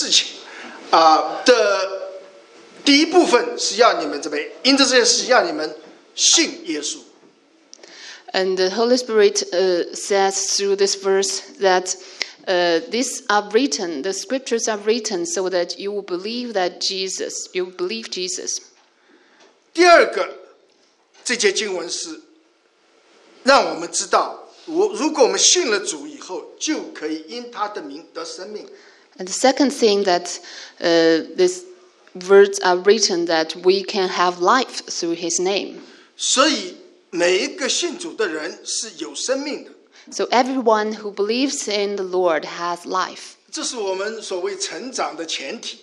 [0.00, 0.28] 事情
[0.90, 2.10] 啊、的
[2.84, 4.38] 第一部分是要你们怎么？
[4.62, 5.76] 因着这件事情，要你们
[6.14, 6.98] 信耶稣。
[8.32, 11.96] And the Holy Spirit uh, says through this verse that
[12.46, 17.48] uh, these are written, the scriptures are written so that you will believe that Jesus,
[17.52, 18.58] you will believe Jesus.
[19.74, 20.28] 第二个，
[21.24, 22.20] 这节经文是
[23.44, 28.66] 让我们知道，我如果我们信了主以后，就可以因他的名得生命。
[29.17, 30.39] And the second thing that
[30.81, 31.63] uh, these
[32.27, 35.81] words are written that we can have life through His name.
[36.17, 36.75] 所以
[37.11, 39.71] 每一个信主的人是有生命的，
[40.11, 43.35] So everyone who believes in the Lord has life.
[43.51, 45.79] 这是我们所谓成长的前提。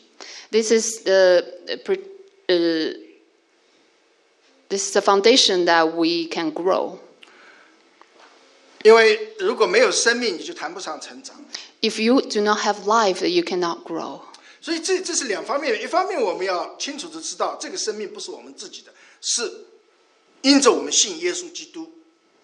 [0.51, 1.45] This is the
[1.85, 2.01] pre-
[2.49, 2.99] uh,
[4.69, 6.99] this is the foundation that we can grow.
[8.87, 11.45] 因为如果没有生命，你就谈不上成长。
[11.81, 14.21] If you do not have life, you cannot grow.
[14.61, 19.67] 所以这这是两方面，一方面我们要清楚的知道，这个生命不是我们自己的，是
[20.43, 21.91] 因着我们信耶稣基督，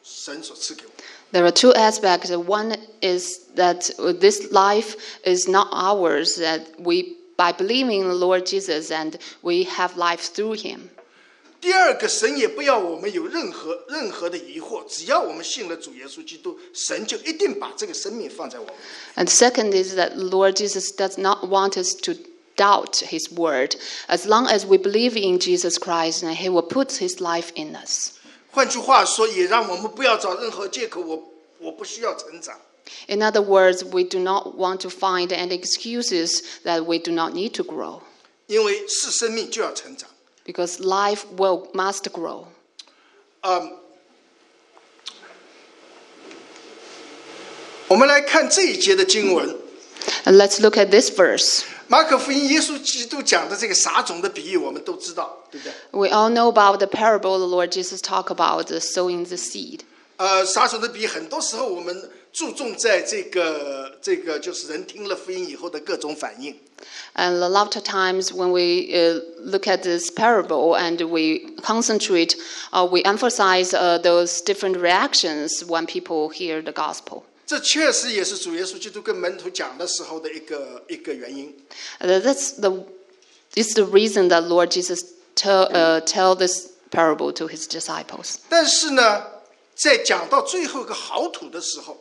[0.03, 0.97] 神所赐给我们。
[1.31, 2.31] There are two aspects.
[2.31, 8.47] One is that this life is not ours, that we, by believing in the Lord
[8.47, 10.89] Jesus, and we have life through Him.
[11.62, 18.75] 第二个，神也不要我们有任何任何的疑惑，只要我们信了主耶稣基督，神就一定把这个生命放在我们。
[19.17, 22.15] And second is that Lord Jesus does not want us to
[22.57, 23.75] doubt His word.
[24.07, 27.75] As long as we believe in Jesus Christ, and He will put His life in
[27.75, 28.12] us.
[28.53, 32.57] 换句话说，也让我们不要找任何借口，我我不需要成长。
[33.09, 37.33] In other words, we do not want to find any excuses that we do not
[37.33, 38.01] need to grow,
[38.47, 40.09] 因为是生命就要成长。
[40.45, 42.47] because life will must grow.
[43.43, 43.73] 嗯，
[47.89, 49.57] 我们来看这一节的经文，
[50.25, 51.62] And let's look at this verse.
[51.87, 55.73] 马可福音耶稣基督讲的这个撒种的比喻，我们都知道，对不对？
[55.93, 59.81] We all know about the parable the Lord Jesus talked about the sowing the seed.
[60.16, 66.58] 呃，撒种的比喻，很多时候我们 注重在这个这个就是人听了福音以后的各种反应。
[67.16, 72.36] And a lot of times when we uh, look at this parable and we concentrate,
[72.72, 77.24] uh, we emphasize uh, those different reactions when people hear the gospel.
[77.46, 81.54] 这确实也是主耶稣基督跟门徒讲的时候的一个一个原因。
[82.00, 82.84] Uh, that's the,
[83.56, 85.04] it's the reason that Lord Jesus
[85.36, 88.38] tell, uh, tell this parable to his disciples.
[88.50, 89.24] 但是呢，
[89.76, 91.98] 在讲到最后一个好土的时候，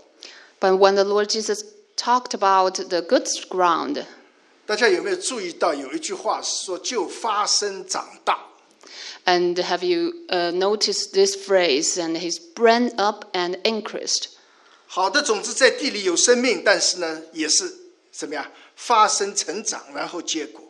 [0.61, 1.63] But when the Lord Jesus
[1.95, 4.05] talked about the good ground,
[4.65, 8.38] 大家有没有注意到有一句话是说“就发生长大
[9.25, 11.97] and have you uh, noticed this phrase?
[11.97, 14.29] And he sprang up and increased.
[14.88, 17.71] ”？好的种子在地里有生命，但是呢，也是
[18.11, 20.63] 怎么样发生成长，然后结果。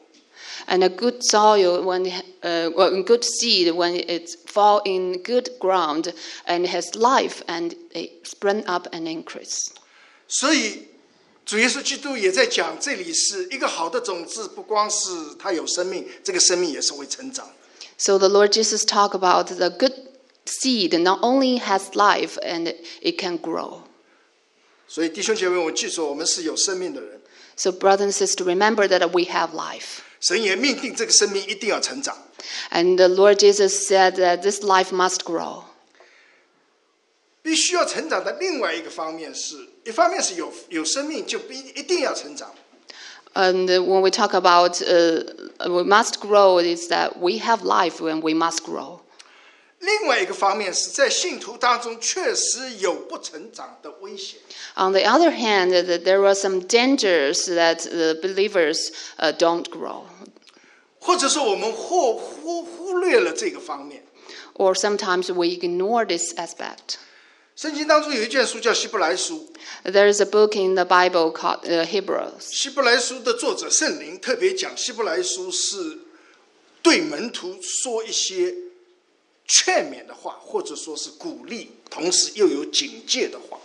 [0.68, 6.14] And a good soil, when uh, well, good seed, when it fall in good ground
[6.46, 9.70] and has life, and it spring up and increase.
[10.32, 10.88] 所以，
[11.46, 15.08] 主耶稣基督也在讲，这里是一个好的种子，不光是
[15.40, 17.54] 它有生命，这个生命也是会成长的。
[17.98, 19.94] So the Lord Jesus talk about the good
[20.46, 23.82] seed not only has life and it can grow.
[24.88, 27.22] 所以，弟兄姐妹，我记住，我们是有生命的人，
[27.56, 30.00] So brothers and sisters, remember that we have life.
[30.20, 32.18] 神也命定这个生命一定要成长。
[32.72, 35.64] And the Lord Jesus said that this life must grow.
[37.42, 42.54] 必须要成长的另外一个方面是， 一方面是有有生命就必一定要成长，
[43.34, 45.24] And when we talk about uh,
[45.60, 49.02] we must grow, is that we have life when we must grow.
[49.80, 54.40] 另外一个方面是在信徒当中确实有不成长的危险。
[54.76, 60.06] On the other hand, that there are some dangers that the believers uh, don't grow,
[61.00, 64.04] 或者说我们忽忽忽略了这个方面。
[64.56, 66.98] or sometimes we ignore this aspect.
[67.56, 69.52] 圣经当中有一卷书叫《希伯来书》，
[69.92, 72.52] There is a book in the Bible called uh, Hebrews.
[72.52, 75.98] 希伯来书的作者圣灵特别讲，希伯来书是
[76.84, 78.54] 对门徒说一些
[79.48, 83.60] 劝勉的话，或者说是鼓励，同时又有警戒的话。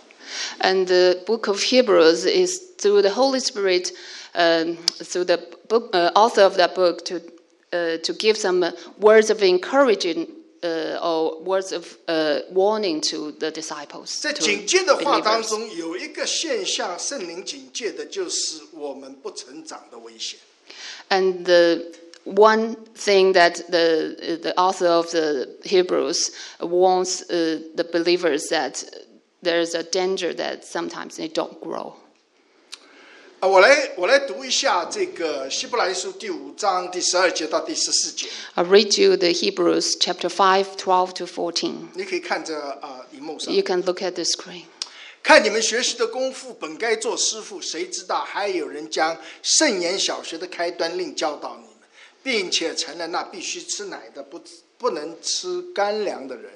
[0.59, 3.91] And the book of Hebrews is through the Holy Spirit,
[4.33, 5.37] um, through the
[5.67, 7.17] book, uh, author of that book, to,
[7.71, 10.27] uh, to give some uh, words of encouraging
[10.61, 14.21] uh, or words of uh, warning to the disciples.
[14.21, 15.49] 在 to 警戒的话当 believers.
[15.49, 20.39] 中，有一个现象，圣灵警戒的就是我们不成长的危险。
[21.09, 21.91] And the
[22.23, 28.83] one thing that the, the author of the Hebrews warns uh, the believers that
[29.43, 31.95] there's a danger that sometimes they don't grow.
[33.40, 38.26] 啊，我来我来读一下这个希伯来书第五章第十二节到第十四节
[38.56, 41.74] ，I'll read you the Hebrews chapter five, twelve to fourteen.
[41.94, 43.62] 你可以看着啊荧幕上 You。
[43.62, 44.64] can look at the screen.
[45.22, 51.70] 看你们学习的功夫，本该做师傅，谁知道还有人将圣言小学的开端令教导你们，
[52.24, 54.42] 并且成了那必须吃奶的，不
[54.76, 56.50] 不能吃干粮的人。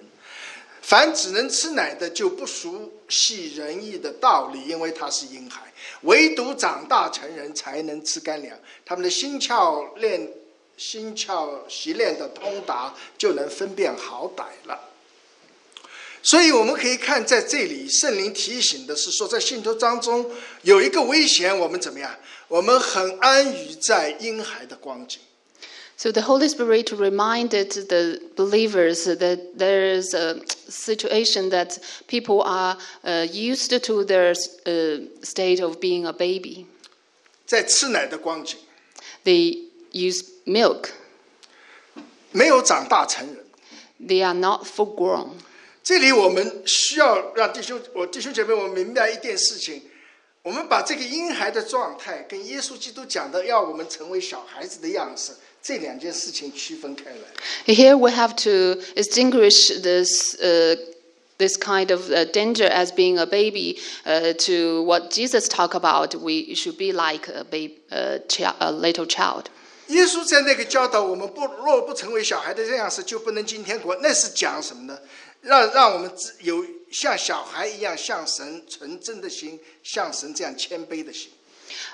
[0.83, 5.61] 凡只能吃奶的，就不熟悉仁义的道理，因为他是婴孩；
[6.03, 8.59] 唯独长大成人，才能吃干粮。
[8.85, 10.29] 他们的心窍练
[10.77, 14.91] 心窍习练的通达，就能分辨好歹了。
[16.25, 20.31] 所以我们可以看，在这里圣灵提醒的是说，在信徒当中
[20.63, 22.15] 有一个危险，我们怎么样？
[22.49, 25.21] 我们很安于在婴孩的光景。
[26.02, 30.40] So the Holy Spirit reminded the believers that there is a
[30.70, 34.36] situation that people are uh, used to their
[34.66, 36.68] uh, state of being a baby.
[37.48, 38.60] 在吃奶的光景，
[39.24, 40.90] They use milk.
[42.32, 43.46] 没有长大成人。
[44.00, 45.30] They are not full grown.
[45.82, 49.82] 这里我们需要让弟兄我弟兄姐妹我们明白一件事情：
[50.44, 55.32] 我们把这个婴孩的状态跟耶稣基督讲的要我们成为小孩子的样式，
[55.63, 57.73] 这两件事情区分开来。
[57.73, 60.35] Here we have to distinguish this.
[60.41, 60.77] Uh,
[61.39, 66.15] this kind of uh, danger as being a baby uh, to what Jesus talked about,
[66.15, 69.47] we should be like a, baby, a, chi- a little child.
[69.89, 73.97] 耶稣在那个教导我们不若不成为小孩的这样式，就不能进天国。
[73.97, 74.97] 那是讲什么呢？
[75.41, 81.31] 让让我们自有像小孩一样，向神纯真的心，像神这样谦卑的心。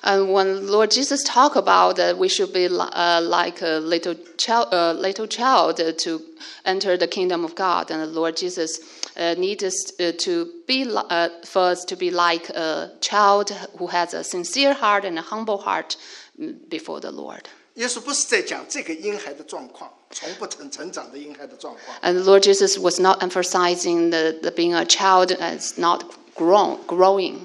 [0.06, 4.16] And when Lord Jesus talked about that we should be li- uh, like a little
[4.38, 6.22] child, uh, little child uh, to
[6.66, 8.82] enter the kingdom of God, and the Lord Jesus
[9.16, 13.52] uh, needs us uh, to be li- uh, for us to be like a child
[13.78, 15.96] who has a sincere heart and a humble heart
[16.38, 17.48] mm, before the Lord.
[17.76, 21.98] 耶稣不是在讲这个婴孩的状况，从不成成长的婴孩的状况。
[22.02, 26.04] And Lord Jesus was not emphasizing the, the being a child as not
[26.36, 27.38] grown, growing.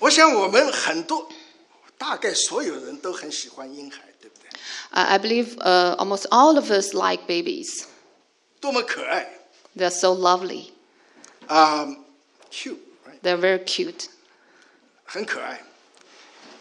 [0.00, 1.26] 我想我们很多，
[1.98, 4.48] 大概所有人都很喜欢婴孩，对不对？
[4.90, 7.84] I I believe uh, almost all of us like babies.
[8.60, 9.38] 多么可爱
[9.76, 10.70] They're so lovely.
[11.46, 11.86] 啊、
[12.50, 13.20] c u t e right？
[13.22, 14.06] They're very cute.
[15.04, 15.62] 很可爱。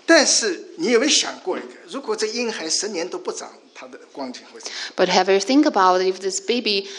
[0.06, 4.96] 但是你有没有想过一个，如果这婴孩十年都不长，他的光景会怎么样？
[4.96, 6.90] But have you think about if this baby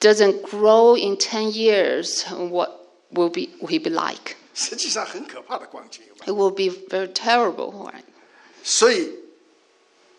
[0.00, 2.70] doesn't grow in 10 years, what
[3.12, 4.35] will, be, will he be like?
[4.57, 6.01] 实际上很可怕的光景。
[6.25, 8.01] It will be very terrible, right?
[8.63, 9.13] 所以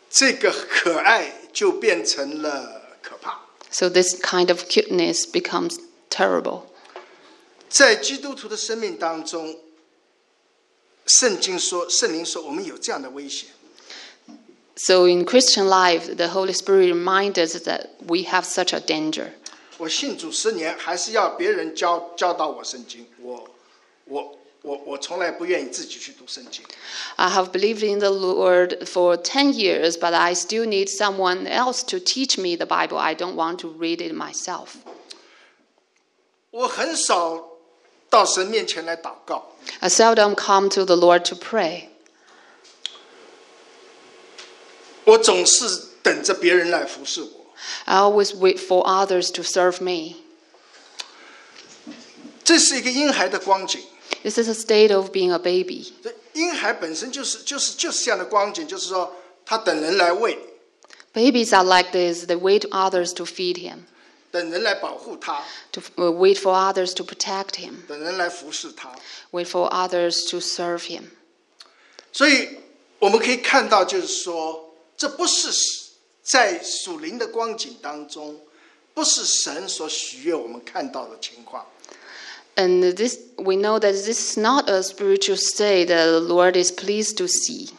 [0.08, 3.40] 这个可爱就变成了可怕。
[3.73, 6.62] So this kind of cuteness becomes terrible.
[7.69, 9.58] 在基督徒的生命当中，
[11.05, 13.50] 圣经说，圣灵说，我们有这样的危险。
[14.76, 19.32] So in Christian life, the Holy Spirit reminds us that we have such a danger.
[19.79, 23.06] 我信主十年，还是要别人教教导我圣经。
[23.20, 23.50] 我，
[24.08, 26.64] 我，我，我从来不愿意自己去读圣经。
[27.16, 31.84] I have believed in the Lord for 10 years, but I still need someone else
[31.88, 32.98] to teach me the Bible.
[32.98, 34.70] I don't want to read it myself.
[36.52, 37.50] 我很少
[38.10, 41.90] 到神面前来祷告， I seldom come to the Lord to pray.
[45.06, 45.66] 我总是
[46.02, 47.46] 等着别人来服侍我。
[47.86, 50.18] I always wait for others to serve me.
[52.44, 53.82] 这是一个婴孩的光景。
[54.23, 55.93] This is a state of being a baby.
[56.03, 59.15] 这婴孩本身就是就是就是这样的光景，就是说
[59.47, 60.39] 他等人来喂
[61.15, 62.25] ，Babies are like this.
[62.25, 63.85] They wait others to feed him,
[64.31, 68.93] 等人来保护他，to uh, wait for others to protect him, 等人来服侍他。
[69.31, 71.05] wait for others to serve him.
[72.13, 72.59] 所以
[72.99, 75.49] 我们可以看到，就是说，这不是
[76.23, 78.41] 在属灵的光景当中，
[78.93, 81.65] 不是神所许悦我们看到的情况。
[82.58, 87.18] And this, we know that this is not a spiritual state that the Lord is pleased
[87.18, 87.70] to see.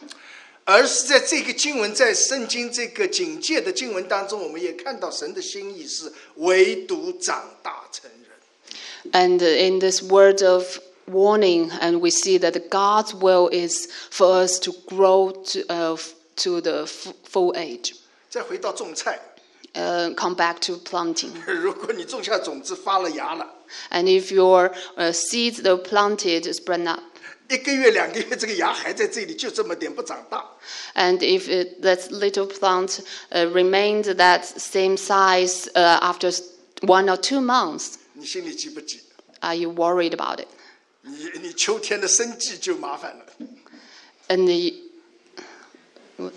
[0.65, 9.11] 而是在这个经文，在圣经这个警戒的经文当中，我们也看到神的心意是唯独长大成人。
[9.13, 14.59] And in this word of warning, and we see that God's will is for us
[14.61, 15.97] to grow to, uh,
[16.37, 17.93] to the f- full age.
[18.29, 19.19] 再回到种菜，
[19.75, 21.29] Uh, come back to planting.
[21.45, 23.45] 如果你种下种子发了芽了，
[23.89, 27.01] And if your uh, seeds that are planted spread up,
[27.47, 30.43] 一个月、两个月，这个芽还在这里，就这么点不长大，
[30.95, 36.41] and if it, that little plant uh, remained that same size uh, after s-
[36.81, 39.01] one or two months, 你心里急不急？
[39.41, 40.47] are you worried about it?
[41.03, 43.25] 你你秋天的生计就麻烦了。
[44.27, 46.31] And the,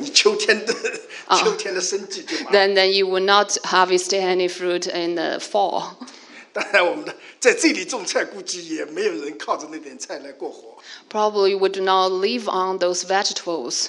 [0.00, 0.74] 你 秋天的
[1.26, 2.52] 啊秋天的生计就麻烦。
[2.52, 5.94] then then you will not harvest any fruit in the fall.
[6.52, 10.78] 当然，我们的在这里种菜，估计也没有人靠着那点菜来过活。
[11.10, 13.88] Probably we do not live on those vegetables,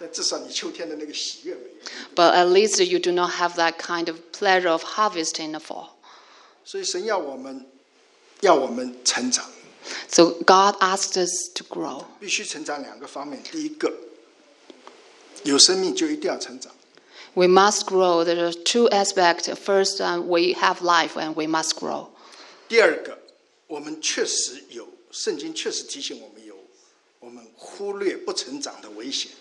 [0.00, 1.74] 但至少你秋天的那个喜悦没有。
[2.14, 5.60] but at least you do not have that kind of pleasure of harvest in the
[5.60, 5.88] fall.
[6.64, 7.66] 所以神要我们，
[8.40, 9.44] 要我们成长，
[10.08, 12.04] So God asked us to grow.
[12.18, 13.42] 必须成长两个方面。
[13.42, 13.92] 第一个，
[15.43, 16.71] 有生命就一定要成长。
[17.33, 18.25] We must grow.
[18.25, 19.47] There are two aspects.
[19.55, 22.07] First, uh, we have life and we must grow.
[22.67, 23.19] 第二个，
[23.67, 26.55] 我们确实有圣经确实提醒我们有
[27.19, 29.31] 我们忽略不成长的危险。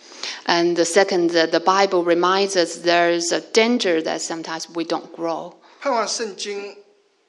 [0.44, 4.84] And the second, uh, the Bible reminds us there is a danger that sometimes we
[4.84, 5.54] don't grow.
[5.80, 6.76] 盼望圣经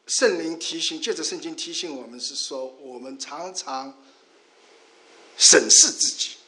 [0.08, 3.94] 圣灵提醒，借着圣经提醒我们是说，我们常常
[5.38, 6.39] 审视自己。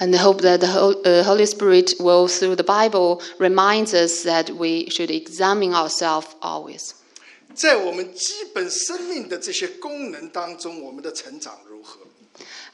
[0.00, 4.22] And I hope that the Hol- uh, Holy Spirit will, through the Bible, reminds us
[4.22, 6.92] that we should examine ourselves always.
[7.54, 11.98] 在我们基本生命的这些功能当中，我们的成长如何？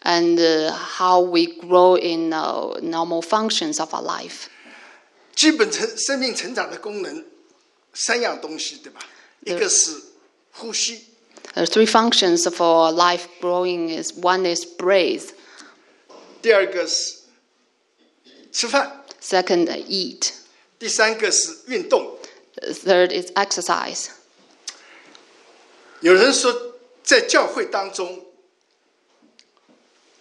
[0.02, 4.48] and uh, how we grow in uh, normal functions of our life.
[5.34, 7.24] 基本成生命成长的功能
[7.94, 9.00] 三样东西，对吧？
[9.46, 9.92] 一个是
[10.52, 11.06] 呼吸，
[11.54, 13.88] There are three functions for life growing.
[13.88, 15.30] Is one is breathe,
[16.41, 17.17] 第二个是
[18.51, 20.29] 吃饭，second uh, eat,
[20.77, 22.17] 第三个是运动。
[22.61, 24.07] uh, third is exercise.
[26.01, 28.25] 有人说，在教会当中，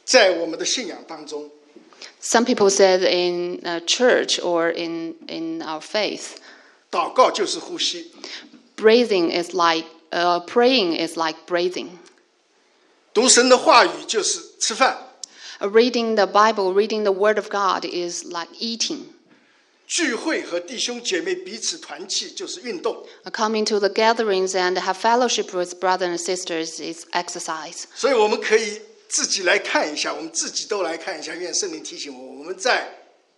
[0.05, 1.51] 在我们的信仰当中
[2.21, 6.37] ，Some people said in uh, church or in in our faith,
[6.91, 8.13] 祷告就是呼吸
[8.77, 11.91] ，breathing is like uh, praying is like breathing.
[13.15, 15.08] 读神的话语就是吃饭，Uh,
[15.60, 19.06] reading the Bible, reading the Word of God is like eating.
[19.86, 23.06] 聚会和弟兄姐妹彼此团契就是运动。
[23.25, 27.84] Uh, Coming to the gatherings and have fellowship with brothers and sisters is exercise.
[27.94, 31.36] 所以我们可以自己来看一下，我们自己都来看一下。
[31.36, 32.89] 愿圣灵提醒我，我们在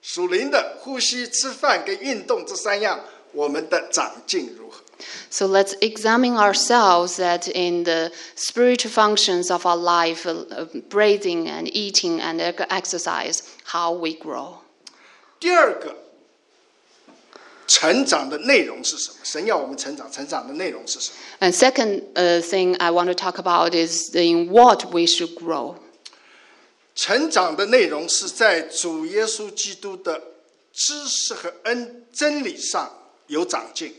[0.02, 4.79] 属灵的呼吸、吃饭跟运动这三样，我们的长进如何？
[5.30, 11.50] So let's examine ourselves that in the spiritual functions of our life, uh, uh, breathing
[11.50, 14.60] and eating and ec- exercise, how we grow.
[15.40, 15.96] 第二个，
[17.68, 19.18] 成长的内容是什么？
[19.24, 21.46] 神要我们成长，成长的内容是什么？
[21.46, 25.76] And second uh, thing I want to talk about is in what we should grow.
[26.96, 30.22] 成长的内容是在主耶稣基督的
[30.72, 32.90] 知识和恩真理上
[33.28, 33.94] 有长进。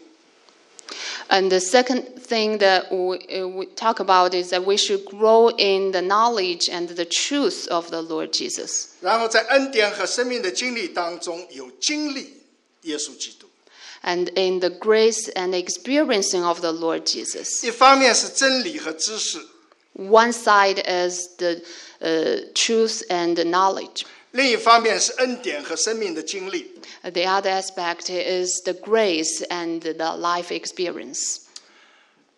[1.29, 5.49] And the second thing that we, uh, we talk about is that we should grow
[5.49, 8.91] in the knowledge and the truth of the Lord Jesus.
[9.01, 12.43] 然后在恩典和生命的经历当中有经历
[12.83, 13.49] 耶稣基督。
[14.03, 17.67] And in the grace and experiencing of the Lord Jesus.
[17.67, 19.41] 一方面是真理和知识，
[19.99, 21.63] One side is the
[22.01, 24.05] uh, truth and the knowledge.
[24.32, 26.80] 另一方面是恩典和生命的经历。
[27.04, 31.40] The other aspect is the grace and the life experience.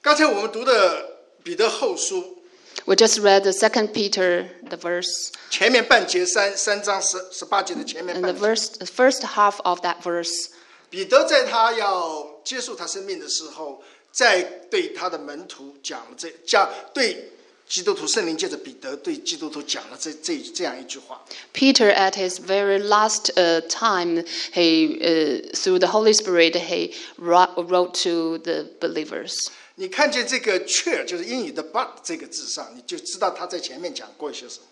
[0.02, 2.40] 刚才我们读的彼得后书
[2.86, 9.62] We just read the second Peter, the verse, 前面半节三三章十十八节的前面 and the 半节，verse, the first half
[9.62, 10.48] of that verse.
[10.90, 13.82] 彼得在他要结束他生命的时候，
[14.12, 17.32] 在对他的门徒讲了这讲对
[17.69, 21.23] 基督徒圣灵借着彼得对基督徒讲了这这这样一句话。
[21.53, 24.25] Peter, at his very last uh, time,
[24.55, 29.49] he uh, through the Holy Spirit, he wrote, wrote to the believers.
[29.75, 34.67] 你看见这个“却”就是英语的 “but” 这个字上，你就知道他在前面讲过一些什么。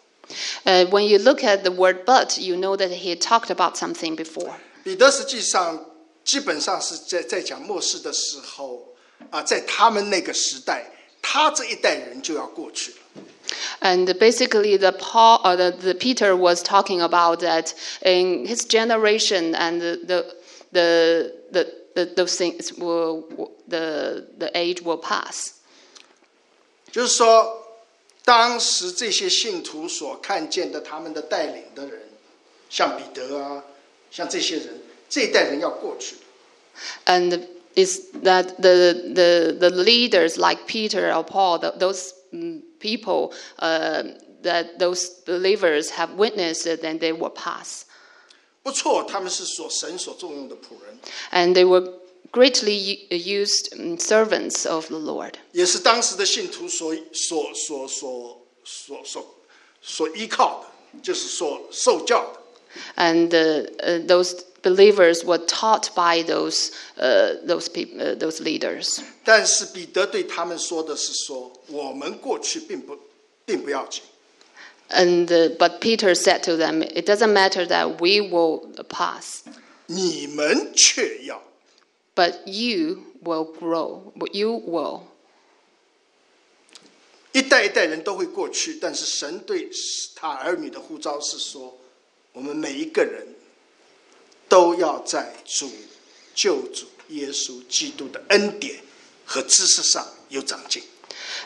[0.64, 4.16] Uh, when you look at the word "but," you know that he talked about something
[4.16, 4.54] before.
[4.82, 5.84] 彼得实际上
[6.24, 8.96] 基本上是在在讲末世的时候
[9.30, 10.90] 啊，在他们那个时代，
[11.22, 12.96] 他这一代人就要过去了。
[13.80, 19.54] And basically, the Paul, uh, the, the Peter was talking about that in his generation,
[19.54, 20.34] and the the
[20.72, 23.24] the, the, the those things will
[23.68, 25.52] the the age will pass.
[26.90, 27.62] 就是说，
[28.24, 32.00] 当时这些信徒所看见的他们的带领的人，
[32.68, 33.62] 像彼得啊，
[34.10, 36.22] 像这些人，这一代人要过去了。
[37.04, 43.32] And is that the the the leaders like Peter or Paul, th those mm, people
[43.58, 44.02] uh,
[44.42, 47.84] that those believers have witnessed, then they will pass,
[48.62, 50.98] 不错，他们是所神所重用的仆人，
[51.32, 51.92] and they were
[52.32, 52.72] greatly
[53.10, 55.34] u- used mm, servants of the Lord.
[55.52, 59.34] 也是当时的信徒所所所所所所
[59.82, 62.39] 所依靠的，就是所受教的。
[62.96, 69.00] and uh, uh, those believers were taught by those uh, those people, uh, those leaders.
[69.24, 72.98] 但是彼得对他们说的是说，我们过去并不
[73.44, 74.02] 并不要紧，
[74.88, 79.42] And uh, but Peter said to them, "It doesn't matter that we will pass,
[79.86, 81.42] 你们却要。
[82.14, 84.12] but you will grow.
[84.32, 85.02] You will."
[87.32, 89.68] 一代一代人都会过去，但是神对
[90.14, 91.76] 他儿女的呼召是说，
[92.32, 93.26] 我们每一个人
[94.48, 95.70] 都要在主
[96.34, 98.80] 救主耶稣基督的恩典
[99.24, 100.82] 和知识上有长进。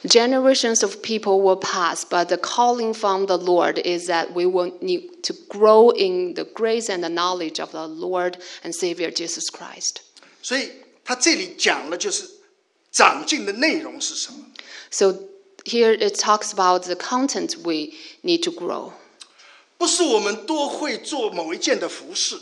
[0.05, 4.73] Generations of people will pass, but the calling from the Lord is that we will
[4.81, 9.51] need to grow in the grace and the knowledge of the Lord and Savior Jesus
[9.51, 9.97] Christ.
[10.43, 10.71] 所以
[11.05, 12.29] 他这里讲了，就是
[12.91, 14.47] 长进的内容是什么？
[14.91, 15.13] So
[15.65, 18.93] here it talks about the content we need to grow.
[19.78, 22.40] 不是我们多会做某一件的服侍。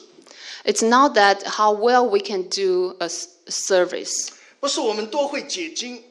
[0.66, 3.10] It's not that how well we can do a
[3.48, 4.30] service.
[4.60, 6.04] 不是我们多会解经。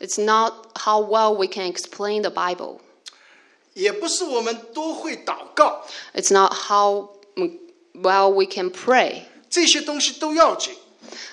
[0.00, 2.78] It's not how well we can explain the Bible.
[3.74, 5.84] 也不是我们多会祷告。
[6.14, 7.10] It's not how
[7.94, 9.24] well we can pray.
[9.50, 10.74] 这些东西都要紧。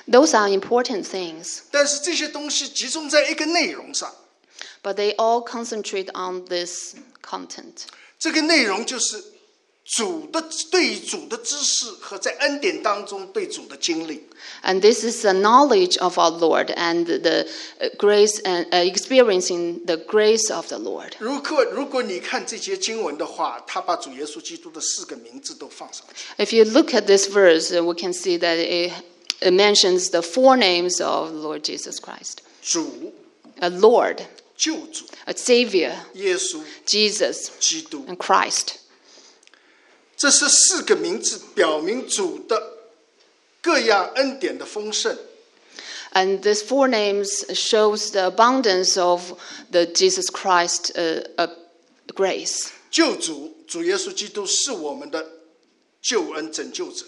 [0.08, 1.62] Those are important things.
[1.72, 4.14] 但是这些东西集中在一个内容上。
[4.84, 7.86] But they all concentrate on this content.
[8.20, 9.24] 这个内容就是
[9.85, 14.29] 主的对于主的知识和在恩典当中对主的经历。
[14.63, 17.49] And this is the knowledge of our Lord and the
[17.81, 21.15] uh, grace and uh, experiencing the grace of the Lord.
[21.19, 26.41] 如果如果你看这节经文的话，他把主耶稣基督的四个名字都放上去。
[26.41, 28.93] If you look at this verse, uh, we can see that it,
[29.41, 33.13] it mentions the four names of Lord Jesus Christ 主、
[33.59, 34.19] a Lord,
[34.57, 38.77] 救主、 a Savior, 耶稣、 Jesus, 基督， and Christ.
[40.17, 42.79] 这是四个名字，表明主的
[43.63, 45.17] 各样恩典的丰盛。
[46.13, 49.39] And these four names shows the abundance of
[49.71, 51.51] the Jesus Christ uh, uh,
[52.15, 52.71] grace.
[52.91, 55.25] 救主主耶稣基督是我们的
[56.03, 57.07] 救恩拯救者，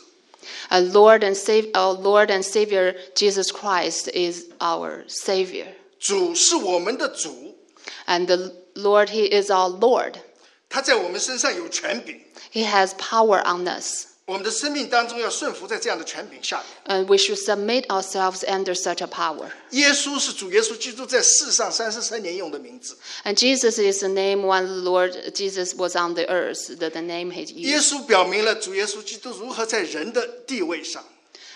[0.70, 5.66] Our Lord and Savior, our Lord and Savior Jesus Christ is our Savior,
[5.98, 7.56] 主是我们的主，
[8.06, 10.14] and the Lord He is our Lord.
[10.68, 12.20] 他在我们身上有权柄，
[12.52, 16.96] He has power on us, 我们的生命当中要顺服在这样的权柄下面。
[16.96, 19.50] and we should submit ourselves under such a power.
[19.70, 26.88] 耶稣是主耶稣基督在世上三十三年用的名字， And Jesus is the name when the Lord Jesus was on the earth, the,
[26.88, 27.90] the name He 耶 used.
[27.90, 31.04] 稣表明了主耶稣基督如何在人的地位上，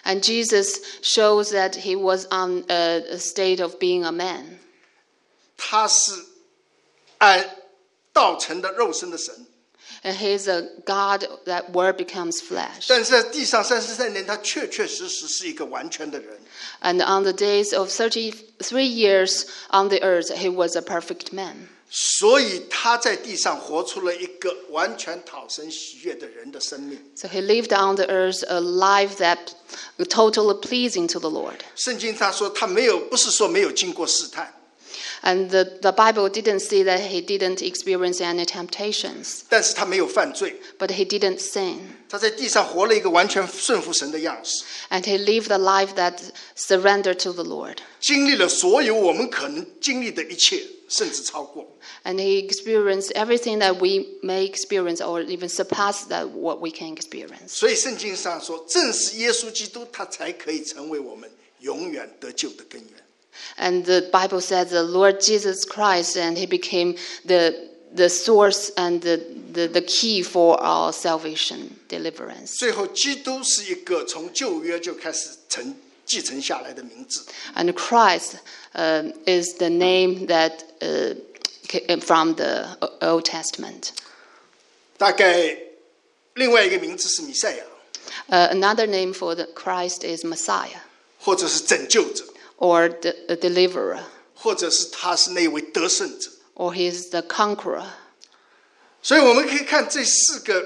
[0.05, 4.59] And Jesus shows that He was on a, a state of being a man.
[5.57, 6.13] 他是
[7.19, 7.57] 按
[8.14, 9.34] 道成的肉身的神
[10.04, 12.86] ，And he is a God that word becomes flesh.
[12.88, 16.40] 但是在地上三十三年，他确确实实是一个完全的人。
[16.82, 21.70] And on the days of 33 years on the earth, he was a perfect man.
[21.94, 26.98] 所以他在地上活出了一个完全讨神喜悦的人的生命。
[27.16, 29.54] So he lived on the earth a life that
[29.98, 31.58] totally pleasing to the Lord.
[31.76, 34.54] 圣经他说他没有，不是说没有经过试探，
[35.23, 40.57] And the, the Bible didn't say that he didn't experience any temptations, 但是他没有犯罪。
[40.79, 41.79] but he didn't sin.
[42.09, 46.21] 他在地上活了一个完全顺服神的样式， And he lived a life that
[46.57, 47.79] surrendered to the Lord.
[48.01, 51.77] 经历了所有我们可能经历的一切，甚至超过。
[52.05, 56.95] And he experienced everything that we may experience or even surpass that what we can
[56.95, 57.49] experience.
[57.49, 61.29] 所以圣经上说，正是耶稣基督，他才可以成为我们
[61.61, 62.93] 永远得救的根源。
[63.59, 69.01] And the Bible says the Lord Jesus Christ, and He became the, the source and
[69.01, 69.21] the,
[69.53, 72.59] the, the key for our salvation, deliverance.
[72.59, 77.25] 最后，基督是一个从旧约就开始承继承下来的名字。
[77.55, 78.37] And Christ
[78.75, 81.15] um, is the name that uh,
[81.69, 83.91] ca- from the Old Testament.
[84.99, 85.57] 大概
[86.35, 87.65] 另外一个名字是弥赛亚，
[88.29, 90.81] Uh, another name for the Christ is Messiah
[91.19, 92.25] 或者是拯救者，
[92.61, 94.01] or the, a deliverer,
[94.35, 96.31] 或者是他是那位得胜者。
[96.55, 97.85] or He is the conqueror.
[99.03, 100.65] 所以我们可以看这四个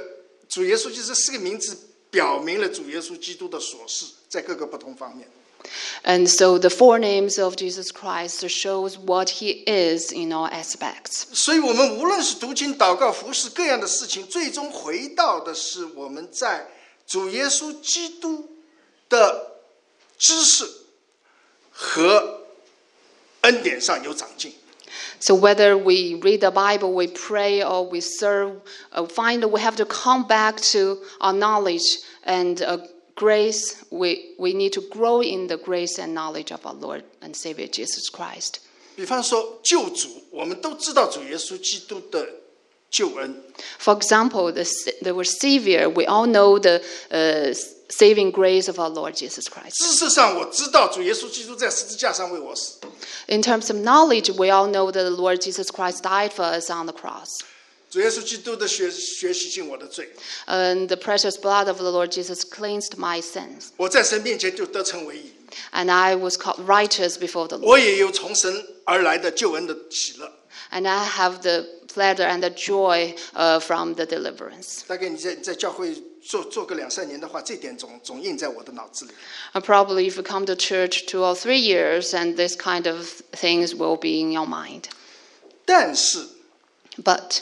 [0.49, 1.77] 主耶稣，就是四个名字，
[2.11, 5.29] 表明了主耶稣基督的所事，在各个不同方面。
[6.05, 11.25] And so the four names of Jesus Christ shows what He is in all aspects.
[11.35, 16.67] 所以，我们无论是读经、祷告、服侍各样的事情，最终回到的是我们在
[17.07, 18.49] 主耶稣基督
[19.11, 19.59] 的
[20.17, 20.67] 知识
[21.75, 22.41] 和
[23.43, 24.53] 恩典上有长进。
[25.21, 28.61] So whether we read the Bible, we pray, or we serve,
[28.93, 32.79] uh, find we have to come back to our knowledge and uh,
[33.15, 33.77] grace.
[33.91, 37.67] We, we need to grow in the grace and knowledge of our Lord and Savior
[37.69, 38.61] Jesus Christ.
[38.97, 42.27] 比方说救主，我们都知道主耶稣基督的
[42.91, 43.43] 救恩，
[43.79, 47.55] For example, the, s- the word Savior, we all know the uh,
[47.89, 49.77] saving grace of our Lord Jesus Christ.
[49.77, 52.75] 知识上我知道主耶稣基督在十字架上为我死，
[53.27, 56.71] In terms of knowledge, we all know that the Lord Jesus Christ died for us
[56.71, 57.41] on the cross.
[57.91, 60.11] 主耶稣基督的血血洗净我的罪，
[60.47, 63.71] And the precious blood of the Lord Jesus cleansed my sins.
[63.77, 65.33] 我在神面前就得称为义，
[65.73, 67.67] And I was called righteous before the Lord.
[67.67, 70.31] 我也有从神而来的救恩的喜乐。
[70.71, 74.83] And I have the pleasure and the joy uh, from the deliverance.
[74.87, 79.12] 大概你在在教会 做做个两三年的话，这点总总印在我的脑子里。
[79.54, 83.76] And probably if you come to church two or three years, and this kind of things
[83.76, 84.86] will be in your mind.
[85.66, 86.28] 但是
[87.04, 87.42] But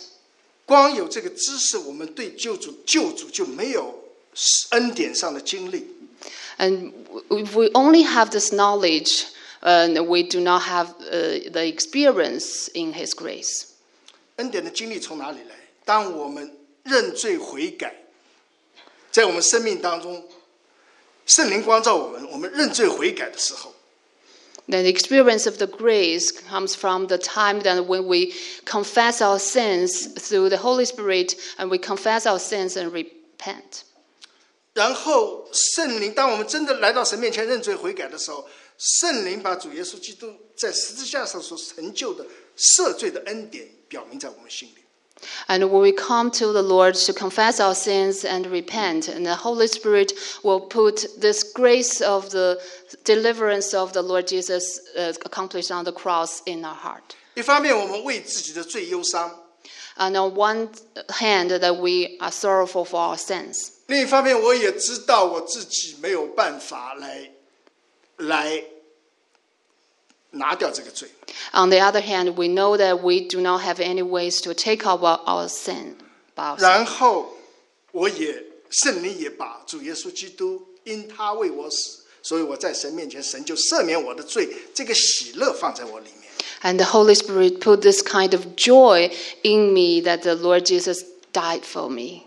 [0.65, 4.03] 光有这个知识，我们对救主救主就没有
[4.71, 5.87] 恩典上的经历。
[6.57, 6.91] And
[7.29, 9.25] if we only have this knowledge,
[9.61, 13.65] and we do not have uh, the experience in His grace.
[14.37, 15.55] 恩典的经历从哪里来？
[15.85, 18.02] 当我们认罪悔改，
[19.13, 20.27] 在我们生命当中，
[21.27, 23.73] 圣灵光照我们，我们认罪悔改的时候
[24.67, 28.33] ，then experience of the grace comes from the time that when we
[28.65, 33.83] confess our sins through the Holy Spirit, and we confess our sins and repent.
[34.73, 38.49] 然后圣灵，当我们真的来到神面前认罪悔改的时候，
[38.79, 42.25] 圣灵把主耶稣基督在十字架上所成就的
[42.57, 44.82] 赦罪的恩典表明在我们心里。
[45.48, 49.66] And when we come to the Lord to confess our sins and repent, and the Holy
[49.66, 50.12] Spirit
[50.44, 52.60] will put this grace of the
[53.04, 57.16] deliverance of the Lord Jesus uh, accomplished on the cross in our heart.
[57.34, 59.30] 一方面，我们为自己的罪忧伤；
[59.96, 60.68] And on one
[61.08, 63.70] hand, that we are sorrowful for our sins.
[63.86, 67.32] 另一方面，我也知道我自己没有办法来
[68.18, 68.62] 来
[70.32, 71.08] 拿掉这个罪。
[71.52, 74.86] On the other hand, we know that we do not have any ways to take
[74.86, 75.96] out our, our sin.
[76.38, 76.62] by ourselves.
[76.62, 77.34] 然后，
[77.90, 86.28] 我也圣灵也把主耶稣基督因他为我死，所以我在神面前，神就赦免我的罪，这个喜乐放在我里面。
[86.62, 89.10] And the Holy Spirit put this kind of joy
[89.42, 92.22] in me that the Lord Jesus died for me.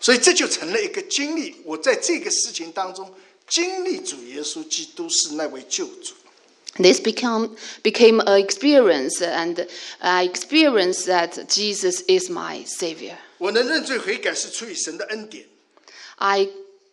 [0.00, 1.56] 所以这就成了一个经历。
[1.64, 3.12] 我在这个事情当中
[3.48, 6.14] 经历主耶稣基督是那位救主。
[6.76, 9.68] This become, became an experience, and
[10.00, 13.16] I experienced that Jesus is my Savior.
[13.38, 15.46] 我能认罪悔改是出于神的恩典，
[16.16, 16.48] I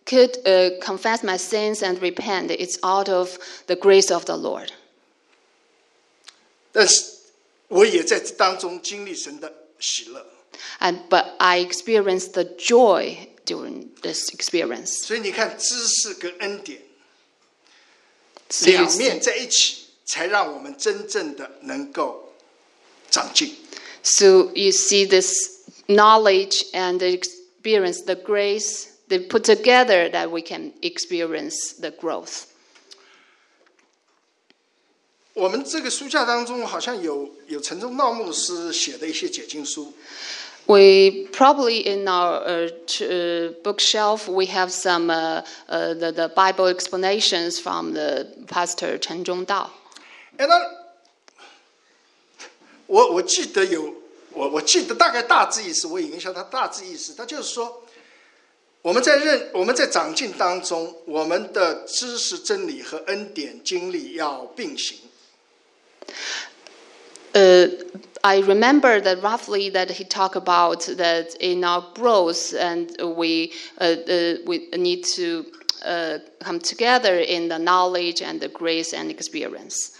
[0.05, 2.49] could uh, confess my sins and repent.
[2.49, 4.69] It's out of the grace of the Lord.
[6.71, 7.03] 但是
[7.67, 10.25] 我也在这当中经历神的喜乐。
[10.79, 15.03] And, but I experienced the joy during this experience.
[15.05, 16.84] 所以你看，知识跟恩典 So you,
[18.64, 22.32] 两面在一起，才让我们真正的能够
[23.10, 23.56] 长进。
[24.02, 30.72] so you see this knowledge and the experience, the grace, they put together that we can
[30.80, 32.44] experience the growth.
[35.34, 39.92] 我们这个书架当中好像有有陈忠道牧师写的一些解经书，
[40.68, 42.68] We probably in our uh,
[43.00, 49.22] uh, bookshelf we have some uh, uh, the, the Bible explanations from the pastor Chen
[49.24, 49.70] Zhongdao.
[50.38, 50.60] 哎，那
[52.86, 53.94] 我我记得有
[54.32, 57.84] 我我记得大概大致意思，我引用一下他大致意思，他就是说，
[58.82, 64.98] 我们在认我们在长进当中，我们的知识、真理和恩典经历要并行。
[67.32, 67.70] Uh,
[68.25, 73.95] I remember that roughly that he talked about that in our growth and we uh,
[74.07, 75.45] uh, we need to
[75.83, 79.93] uh, come together in the knowledge and the grace and experience.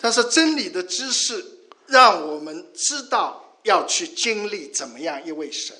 [0.00, 1.44] 他说，真理的知识
[1.86, 5.76] 让我们知道要去经历怎么样一位神。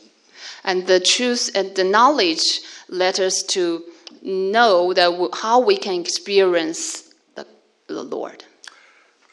[0.65, 3.85] And the truth and the knowledge let us to
[4.23, 7.03] know that w- how we can experience
[7.35, 7.47] the,
[7.87, 8.41] the Lord.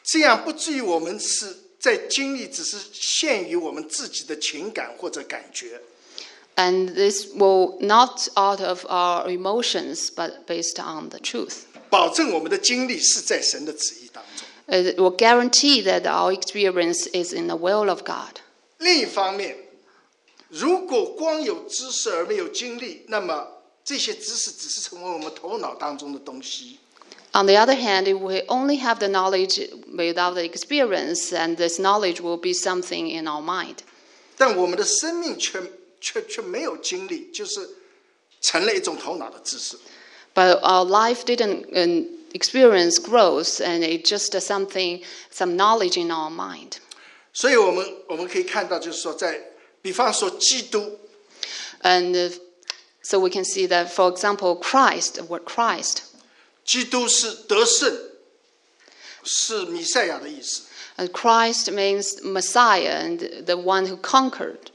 [0.04, 5.80] 这样不至于我们是 在经历只是限于我们自己的情感或者感觉，
[6.56, 11.64] And this will not out of our emotions, but based on the truth.
[11.90, 14.46] 保证我们的经历是在神的旨意当中。
[14.66, 18.40] It will guarantee that our experience is in the will of God.
[18.78, 19.56] 另一方面，
[20.48, 23.46] 如果光有知识而没有经历，那么
[23.84, 26.78] 这些知识只是成为我们头脑当中的东西。
[27.32, 29.60] On the other hand, if we only have the knowledge
[29.94, 33.80] without the experience, and this knowledge will be something in our mind.
[34.38, 35.60] 但我们的生命却
[36.00, 37.68] 却却没有经历，就是
[38.40, 39.76] 成了一种头脑的知识。
[40.34, 46.30] But our life didn't um, experience growth, and it's just something, some knowledge in our
[46.30, 46.78] mind.
[47.34, 49.38] 所以我们我们可以看到，就是说在，
[49.82, 50.98] 比方说基督，
[51.82, 52.32] And uh,
[53.02, 55.98] so we can see that, for example, Christ, the word Christ,
[56.65, 57.95] 基督是得胜，
[59.23, 60.63] 是弥赛亚的意思。
[60.97, 64.71] and Christ means Messiah and the one who conquered.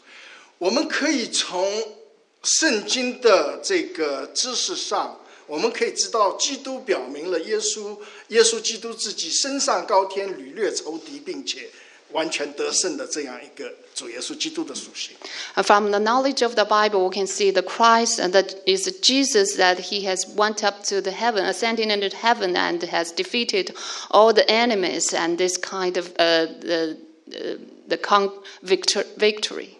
[0.59, 1.99] 我们可以从
[2.43, 11.71] 圣经的这个知识上，我们可以知道，基督表明了耶稣，耶稣基督自己升上高天，屡掠仇敌，并且
[12.13, 15.17] 完全得胜的这样一个主耶稣基督的属性。
[15.63, 19.91] From the knowledge of the Bible, we can see the Christ and that is Jesus that
[19.91, 23.75] he has went up to the heaven, ascending into heaven, and has defeated
[24.11, 26.97] all the enemies and this kind of uh, the
[27.33, 28.31] uh, the con-
[28.63, 29.71] victor- victory.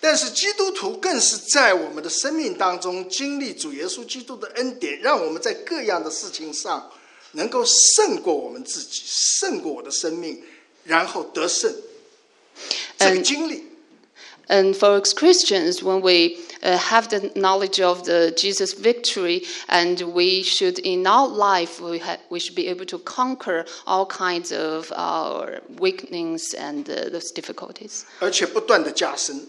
[0.00, 6.88] 但是基督徒更是在我们的生命当中经历主耶稣基督的恩典，让我们在各样的事情上
[7.32, 10.40] 能够胜过我们自己，胜过我的生命，
[10.87, 11.73] 然后得胜。
[12.97, 13.63] 这个嗯经历
[14.49, 20.13] And for us Christians, when we uh, have the knowledge of the Jesus victory, and
[20.13, 24.51] we should in our life we, ha- we should be able to conquer all kinds
[24.51, 29.47] of our weaknesses and uh, those difficulties, 而且不断的加深，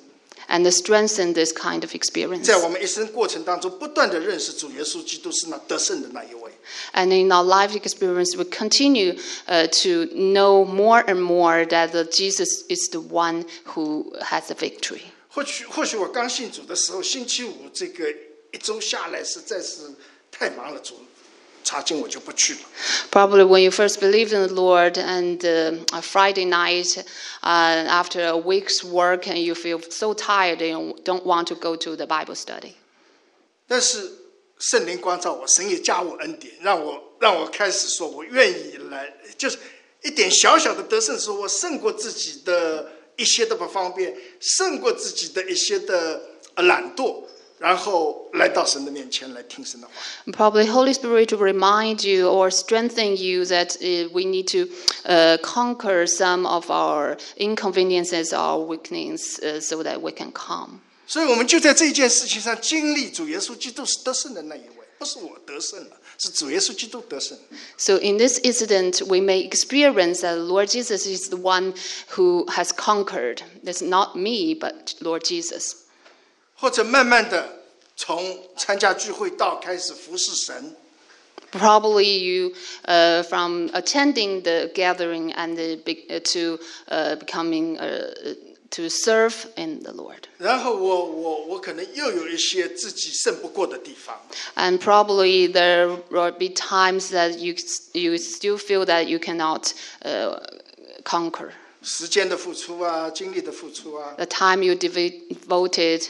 [0.49, 2.45] and strengthen this kind of experience.
[2.45, 6.48] 在我们一生过程当中，不断的认识主耶稣基督是那得胜的那一位。
[6.93, 12.05] And in our life experience, we continue uh, to know more and more that the
[12.05, 15.03] Jesus is the one who has the victory.
[15.29, 18.09] 或许或许我刚信主的时候，星期五这个
[18.53, 19.83] 一周下来实在是
[20.31, 20.95] 太忙了，主
[21.65, 22.61] 查经我就不去了。
[23.11, 27.05] Probably when you first believed in the Lord and uh, a Friday night,
[27.43, 31.57] uh, after a week's work, and you feel so tired and you don't want to
[31.57, 32.75] go to the Bible study.
[33.67, 34.13] 但是
[34.59, 39.59] 圣灵光照我，神也加我恩典，让我让我开始说，我愿意来，就是
[40.03, 46.23] 一点小小的得胜，说我胜过自己的一些的不方便，胜过自己的一些的
[46.55, 47.25] 呃懒惰，
[47.59, 49.93] 然后来到神的面前来听神的话。
[50.27, 54.69] And Probably Holy Spirit will remind you or strengthen you that uh, we need to
[55.05, 60.81] uh, conquer some of our inconveniences, our weaknesses, uh, so that we can come.
[61.09, 67.37] 所以，我们就在这一件事情上经历主耶稣基督是得胜的那一位，不是我得胜了，是主耶稣基督得胜。
[67.77, 71.75] So in this incident, we may experience that Lord Jesus is the one
[72.17, 73.43] who has conquered.
[73.65, 75.73] It's not me, but Lord Jesus.
[76.55, 77.65] 或者慢慢的
[77.97, 80.75] 从参加聚会到开始服侍神，
[81.53, 82.55] Probably you,
[82.87, 88.35] uh, from attending the gathering and the, be- uh, to uh, becoming uh,
[88.71, 90.25] to serve in the Lord.
[90.39, 94.21] 然后我我我可能又有一些自己胜不过的地方，
[94.57, 97.55] And probably there will be times that you
[97.93, 100.41] you still feel that you cannot uh,
[101.05, 101.51] conquer.
[101.83, 106.07] 时间的付出啊，精力的付出啊， The time you devoted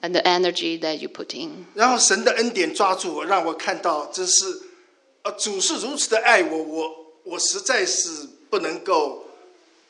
[0.00, 1.66] and the energy that you put in.
[1.74, 4.44] 然后神的恩典抓住我，让我看到这是，
[5.22, 6.90] 呃，主是如此的爱我，我
[7.24, 8.08] 我实在是
[8.50, 9.25] 不能够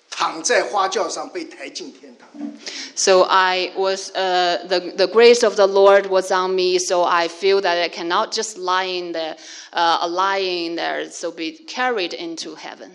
[0.10, 2.28] 躺在花轿上被抬进天堂。
[2.96, 6.80] So I was uh, the the grace of the Lord was on me.
[6.80, 9.38] So I feel that I cannot just lie in there,
[9.72, 12.91] uh, lying there, so be carried into heaven.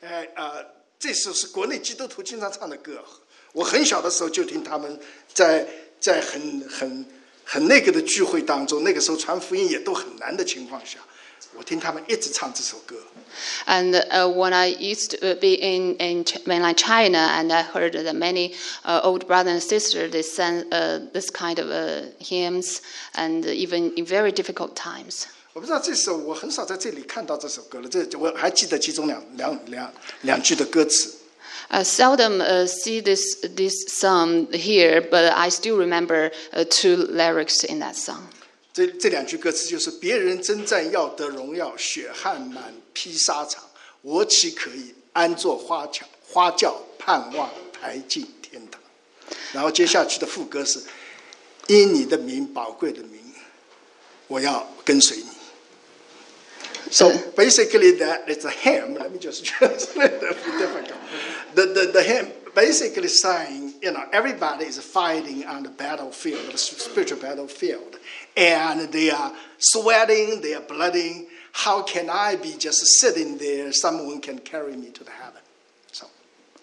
[0.00, 0.64] 哎呃，
[0.98, 3.04] 这首是国内基督徒经常唱的歌。
[3.52, 4.98] 我很小的时候就听他们
[5.32, 5.66] 在
[6.00, 7.06] 在很很
[7.44, 10.98] 很那个的聚会当中，那个时候传福音也都很难的情况下，
[11.57, 12.95] 我听他们一直唱这首歌。
[13.65, 17.93] And uh, when I used to be in, in Ch- mainland China, and I heard
[17.93, 22.81] that many uh, old brothers and sisters they sang uh, this kind of uh, hymns,
[23.13, 25.27] and even in very difficult times.
[25.53, 31.15] 我不知道这首我很少在这里看到这首歌了，这我还记得其中两两两两句的歌词。
[31.69, 37.63] I seldom uh, see this this song here, but I still remember uh, two lyrics
[37.63, 38.27] in that song.
[38.74, 43.62] 这这两句歌词就是：别人征战要得荣耀，血汗满披沙场，
[44.02, 48.80] 我岂可以安坐花轿花轿，盼望抬进天堂？
[49.52, 50.82] 然后接下去的副歌是：
[51.68, 53.20] 因你的名宝贵的名，
[54.26, 55.28] 我要跟随你。
[56.90, 58.98] So basically, that is a hymn.
[58.98, 60.98] Let me just translate that be difficult.
[61.54, 66.57] The, the, the hymn basically saying, you know, everybody is fighting on the battlefield, the
[66.57, 67.97] spiritual battlefield,
[68.35, 71.27] and they are sweating, they are blooding.
[71.51, 73.71] how can I be just sitting there?
[73.71, 75.41] Someone can carry me to the heaven.
[75.91, 76.07] So,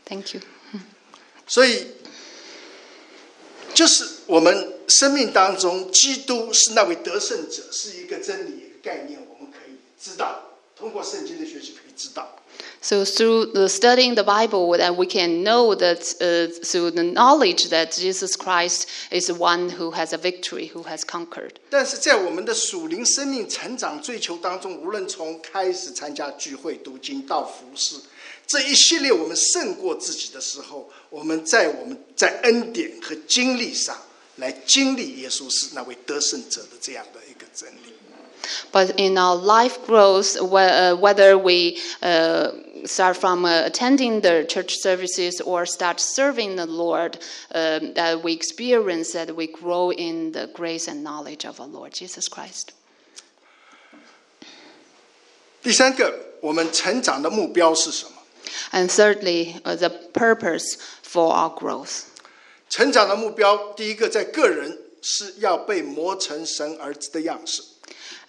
[0.04, 0.40] Thank you.
[1.48, 1.86] 所以
[3.72, 10.42] 就是我们生命当中，基督是那位得胜者，是一个真理、一个概念，我们可以知道，
[10.74, 12.36] 通过圣经的学习可以知道。
[12.80, 17.68] So through the studying the Bible, that we can know that uh, through the knowledge
[17.70, 21.54] that Jesus Christ is the one who has a victory, who has conquered.
[21.68, 27.96] 但是在我们的属灵生命成长追求当中，无论从开始参加聚会、读经到服侍，
[28.46, 33.96] 这一系列我们胜过自己的时候，我们在我们在恩典和经历上
[34.36, 37.89] 来经历耶稣是那位得胜者的这样的一个真理。
[38.72, 42.52] But in our life growth, whe- uh, whether we uh,
[42.84, 47.18] start from uh, attending the church services or start serving the Lord,
[47.52, 51.92] um, that we experience that we grow in the grace and knowledge of our Lord
[51.92, 52.72] Jesus Christ.
[55.62, 58.12] 第三个，我们成长的目标是什么？
[58.70, 62.04] And thirdly, uh, the purpose for our growth.
[62.68, 67.62] 成长的目标，第一个在个人是要被磨成神儿子的样式。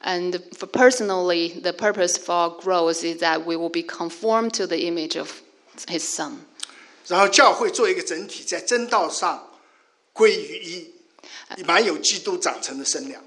[0.01, 4.67] And for personally, the purpose for our growth is that we will be conformed to
[4.67, 5.41] the image of
[5.87, 6.45] His Son.
[7.07, 9.47] 然后教会做一个整体，在真道上
[10.13, 10.93] 归于一，
[11.65, 13.23] 满有基督长成的身量。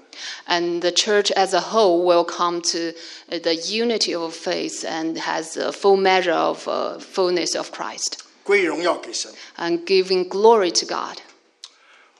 [0.47, 2.93] And the church as a whole will come to
[3.29, 8.19] uh, the unity of faith and has a full measure of uh, fullness of Christ
[8.43, 9.31] 归荣耀给神。
[9.57, 11.17] and giving glory to God.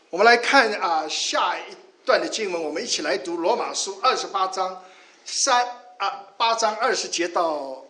[0.09, 1.61] 我们来看啊、下一
[2.06, 4.80] 段的经文，我们一起来读罗马书二十八章
[5.24, 5.66] 三
[5.96, 7.84] 啊八章二十节到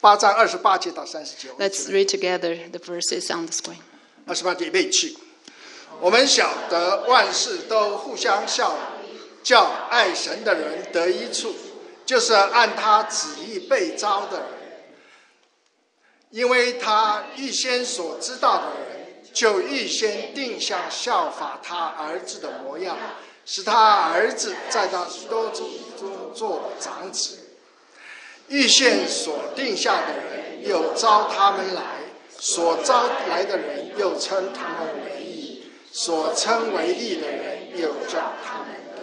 [0.00, 1.48] 八章二十八节到三十节。
[1.58, 3.80] Let's 来 read together the verses on the screen.
[4.24, 5.18] 二十八节背弃。
[6.00, 11.52] 我们晓得万事都互相效力，叫爱神的人得一处，
[12.06, 14.48] 就是按他旨意被招的人。
[16.30, 18.97] 因为他预先所知道的人，
[19.32, 22.96] 就预先定向效法他儿子的模样，
[23.44, 23.74] 使他
[24.12, 27.38] 儿子在他多中中做长子。
[28.48, 31.82] 预先所定下的人，又招他们来；
[32.38, 39.02] 所招来的人，又称他们为义；所称为义的人，又叫他们得。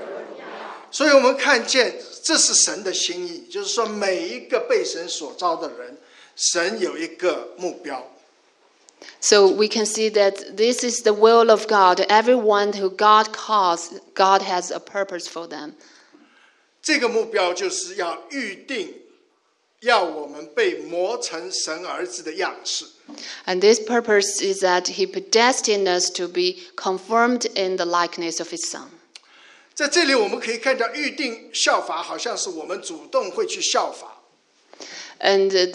[0.90, 5.96] 所以，我们看见这是神的心意，就是说，每一个被神所招的人，
[6.36, 8.04] 神有一个目标。
[9.21, 12.01] So we can see that this is the will of God.
[12.09, 15.75] Everyone who God calls, God has a purpose for them.
[16.83, 18.95] 这个目标就是要预定，
[19.81, 22.87] 要我们被磨成神儿子的样式。
[23.45, 28.49] And this purpose is that He predestined us to be conformed in the likeness of
[28.51, 28.89] His Son.
[29.75, 34.23] 在这里，我们可以看到预定效法，好像是我们主动会去效法。
[35.21, 35.71] And uh,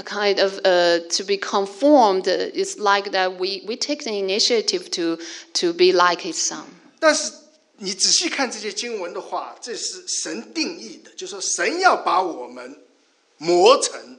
[0.00, 4.18] this kind of uh, to be conformed uh, is like that we, we take the
[4.18, 5.18] initiative to,
[5.54, 6.64] to be like His Son.
[6.98, 7.32] 但是
[7.78, 12.76] 你仔细看这些经文的话，这是神定义的，就是说神要把我们
[13.38, 14.18] 磨成，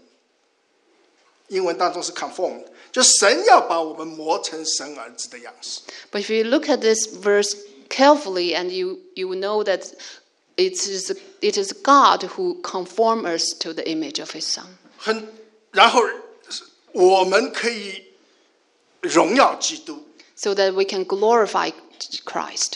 [1.47, 5.81] 英文当中是 conformed，就神要把我们磨成神儿子的样式。
[6.11, 7.55] But if you look at this verse
[7.89, 9.91] carefully, and you, you will know that
[10.55, 14.65] it is, it is God who conforms us to the image of His Son.
[14.97, 15.27] 很，
[15.71, 16.01] 然后
[16.93, 18.03] 我们可以
[19.01, 20.03] 荣耀基督，
[20.35, 21.71] so that we can glorify
[22.25, 22.73] Christ.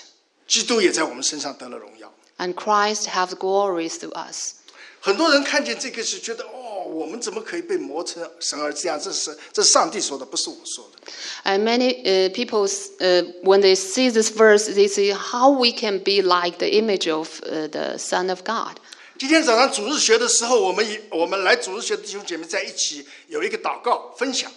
[0.47, 2.13] 基督也在我们身上得了荣耀。
[2.37, 4.55] And Christ have glory through us.
[4.99, 8.99] 很多人看见这个是觉得哦，我们怎么可以被磨成神儿子样？
[8.99, 11.11] 这是神这是上帝说的，不是我说的。
[11.43, 15.99] And many uh, people, uh, when they see this verse, they say how we can
[15.99, 18.77] be like the image of uh, the Son of God.
[19.18, 24.52] 今天早上主日学的时候，我们以我们来主日学的弟兄姐妹在一起有一个祷告分享。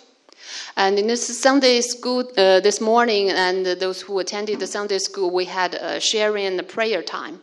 [0.76, 5.32] And in this Sunday school uh, this morning, and those who attended the Sunday school,
[5.32, 7.40] we had a sharing and a prayer time.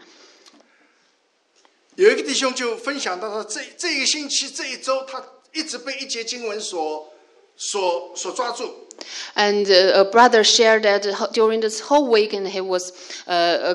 [1.94, 5.24] 有一个弟兄就分享到说，这这一个星期这一周，他
[5.54, 7.12] 一直被一节经文所
[7.56, 8.88] 所所抓住。
[9.34, 11.02] And uh, a brother shared that
[11.32, 12.92] during this whole week, and he was
[13.26, 13.74] uh, uh,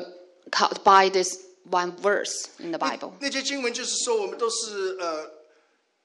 [0.52, 1.40] caught by this
[1.70, 3.12] one verse in the Bible.
[3.20, 5.30] 那节经文就是说，我们都是呃，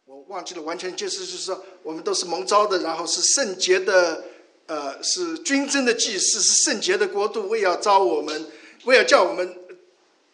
[0.05, 4.25] 我忘记了，完全就是就是说，我们都是蒙召的，然后是圣洁的，
[4.67, 8.47] 呃，是君尊的祭司，是圣洁的国度，为要招我们，
[8.85, 9.57] 为要叫我们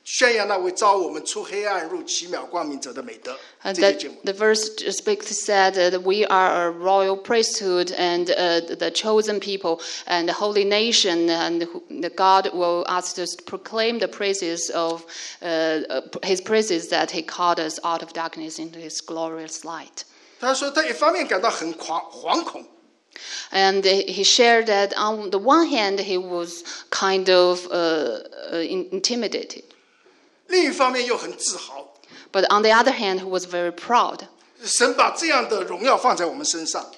[0.03, 3.37] 宣扬那位招我们出黑暗入奇妙光明者的美德。
[3.61, 8.27] And 这些经 that 文， the verse speaks said that we are a royal priesthood and
[8.29, 13.35] uh, the chosen people and the holy nation, and who- the God will ask us
[13.35, 15.03] to proclaim the praises of
[15.41, 20.05] uh, uh, His praises that He called us out of darkness into His glorious light.
[20.39, 22.63] 他说他一方面感到很惶惶恐，
[23.51, 28.21] And he shared that on the one hand he was kind of uh,
[28.53, 29.63] uh, in- intimidated,
[30.52, 31.88] 另一方面又很自豪。
[32.30, 34.20] but on the other hand he was very proud.
[34.62, 36.92] 神把这样的荣耀放在我们身上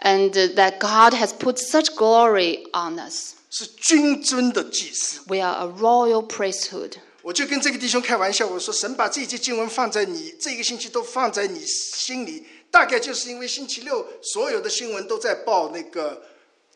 [0.00, 3.34] ，and uh, that God has put such glory on us.
[3.50, 5.20] 是君尊的祭司。
[5.26, 6.94] We are a royal priesthood.
[7.22, 16.22] 我就跟这个弟兄开玩笑，我说神把这一节经文放在你这个星期都放在你心里，大概就是因为星期六所有的新闻都在报那个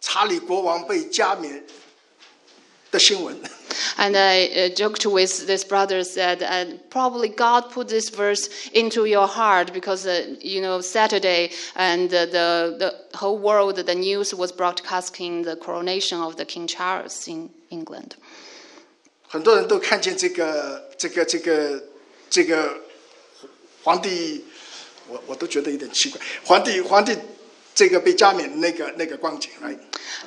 [0.01, 1.65] 查理国王被加冕
[2.92, 3.36] 的新闻。
[3.98, 9.06] And I uh, joked with this brother said, uh, probably God put this verse into
[9.06, 14.34] your heart because uh, you know Saturday and uh, the the whole world the news
[14.34, 18.16] was broadcasting the coronation of the King Charles in England.
[19.28, 21.84] 很多人都看见这个这个这个
[22.30, 22.78] 这个
[23.84, 24.46] 皇帝，
[25.10, 27.18] 我我都觉得有点奇怪，皇帝皇帝
[27.81, 29.75] 这个被加冕那个那个光景来。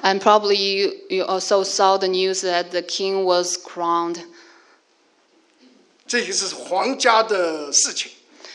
[0.02, 4.26] And probably you, you also saw the news that the king was crowned.
[6.08, 8.12] 这个是皇家的事情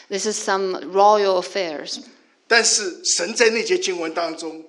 [0.09, 2.01] ，This is some royal affairs.
[2.49, 4.64] 但是神在那节经文当中，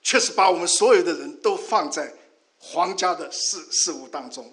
[0.00, 2.14] 确实把我们所有的人都放在
[2.58, 4.48] 皇家的事事务当中，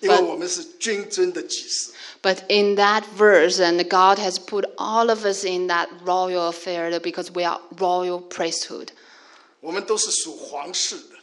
[0.00, 1.92] 因为 But- 我们是君尊的祭司。
[2.22, 6.98] But in that verse, and God has put all of us in that royal affair
[6.98, 8.88] because we are royal priesthood.
[9.60, 11.16] 我们都是属皇室的，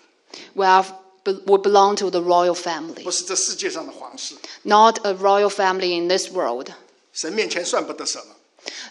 [0.54, 0.86] We, are,
[1.24, 4.36] we belong to the royal family, 不是这世界上的皇室。
[4.64, 6.70] not a royal family in this world.
[7.14, 8.36] 神面前算不得什么，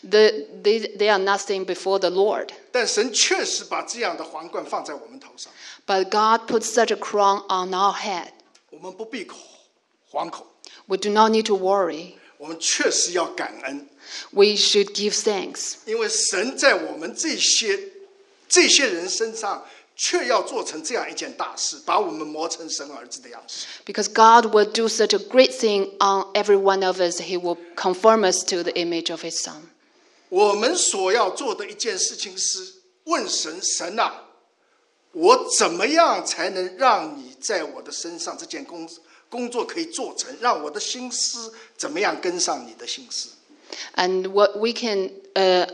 [0.03, 2.49] The, they, they are nothing before the Lord.
[2.73, 5.53] 但神确实把这样的皇冠放在我们头上，
[5.87, 8.31] But God put such a crown on our head.
[8.75, 9.37] 我们不闭口
[10.11, 10.47] 惶恐，
[10.87, 12.15] We do not need to worry.
[12.39, 13.89] 我们确实要感恩，
[14.31, 17.79] We should give thanks 因为神在我们这些
[18.49, 23.67] 这些人身上，却要做成这样一件大事，把我们磨成神儿子的样式。
[23.85, 27.21] because God will do such a great thing on every one of us.
[27.21, 29.61] He will conform us to the image of His Son.
[30.31, 34.25] 我们所要做的一件事情是问神：神啊，
[35.13, 38.89] 我怎么样才能让你 在我的身上这件工
[39.29, 40.35] 工作可以做成？
[40.41, 43.31] 让我的心思怎么样跟上你的心思？
[43.95, 45.67] And what we can uh,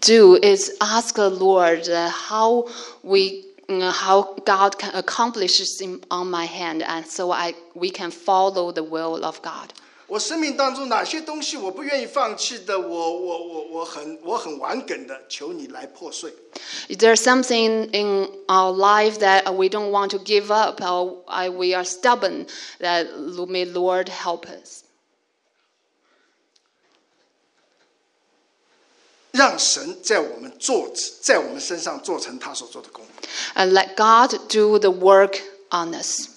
[0.00, 2.66] do is ask the Lord uh, how
[3.02, 3.44] we.
[3.68, 8.10] uh, How God can accomplish this in, on my hand, and so I we can
[8.10, 9.72] follow the will of God.
[10.08, 16.34] 我生命当中哪些东西我不愿意放弃的，我我我我很我很顽梗的，求你来破碎。
[16.88, 21.48] Is there something in our life that we don't want to give up, or I,
[21.48, 22.46] we are stubborn?
[22.78, 23.06] That
[23.48, 24.82] may Lord help us.
[29.30, 33.02] 让神在我们做，在我们身上做成他所做的工。
[33.54, 35.40] And let God do the work
[35.70, 36.28] on us.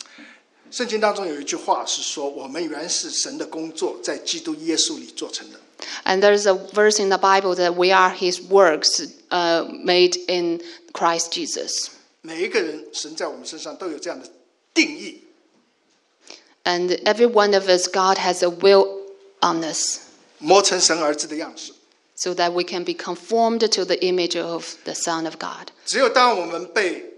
[0.72, 5.60] 圣经当中有一句话是说：“我们原是神的工作，在基督耶稣里做成的。
[6.04, 10.62] And there's a verse in the Bible that we are His works uh, made in
[10.92, 11.90] Christ Jesus.
[12.22, 14.30] ”每一个人，神在我们身上都有这样的
[14.74, 15.22] 定义。
[16.64, 19.04] And every one of us, God has a will
[19.40, 20.00] on us
[20.40, 21.74] 磨成神儿子的样式。
[22.16, 25.70] so that we can be conformed to the image of the Son of God.
[25.86, 27.14] 只有当我们被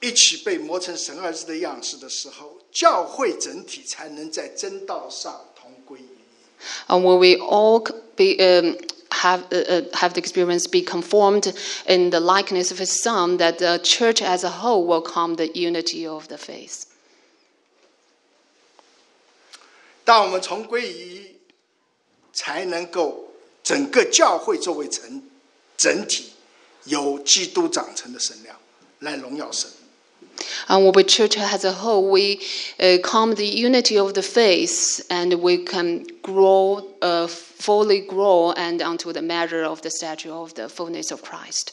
[0.00, 6.61] 一起被磨成神儿子的样式的时候， 教会整体才能在真道上同归于一。
[6.87, 7.81] And when we all
[8.15, 8.77] be, um,
[9.09, 11.53] have, uh, uh, have the experience be conformed
[11.85, 15.47] in the likeness of His Son, that the church as a whole will come the
[15.53, 16.85] unity of the faith.
[20.03, 21.35] 当我们重归于一，
[22.33, 25.23] 才能够整个教会作为整
[25.77, 26.31] 整体，
[26.85, 28.57] 有基督长成的神量
[28.99, 29.69] 来荣耀神。
[30.68, 32.40] And when we church as a whole, we
[32.80, 38.82] uh, come the unity of the faith, and we can grow, uh, fully grow, and
[38.82, 41.72] unto the measure of the stature of the fullness of Christ.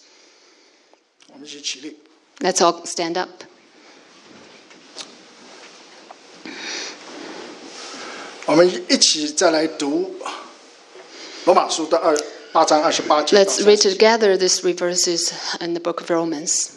[1.33, 1.97] 我们一起起立。
[2.39, 3.29] Let's all stand up.
[8.45, 10.13] 我们一起再来读
[11.45, 12.15] 罗马书的二
[12.51, 13.89] 八章二十八节到 Let's 30 read 节。
[13.89, 16.71] together these three verses in the book of Romans.